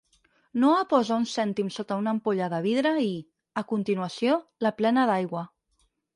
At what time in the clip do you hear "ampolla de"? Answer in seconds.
2.17-2.63